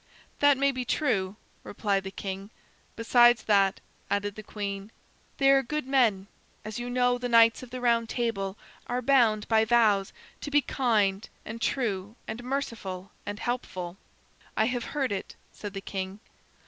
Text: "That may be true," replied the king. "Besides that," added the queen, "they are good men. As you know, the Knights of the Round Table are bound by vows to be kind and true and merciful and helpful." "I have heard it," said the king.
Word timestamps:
"That 0.39 0.57
may 0.57 0.71
be 0.71 0.83
true," 0.83 1.35
replied 1.63 2.05
the 2.05 2.09
king. 2.09 2.49
"Besides 2.95 3.43
that," 3.43 3.79
added 4.09 4.33
the 4.33 4.41
queen, 4.41 4.89
"they 5.37 5.51
are 5.51 5.61
good 5.61 5.85
men. 5.85 6.25
As 6.65 6.79
you 6.79 6.89
know, 6.89 7.19
the 7.19 7.29
Knights 7.29 7.61
of 7.61 7.69
the 7.69 7.79
Round 7.81 8.09
Table 8.09 8.57
are 8.87 9.03
bound 9.03 9.47
by 9.47 9.63
vows 9.63 10.11
to 10.41 10.49
be 10.49 10.61
kind 10.63 11.29
and 11.45 11.61
true 11.61 12.15
and 12.27 12.43
merciful 12.43 13.11
and 13.27 13.37
helpful." 13.37 13.95
"I 14.57 14.65
have 14.65 14.85
heard 14.85 15.11
it," 15.11 15.35
said 15.51 15.75
the 15.75 15.81
king. 15.81 16.19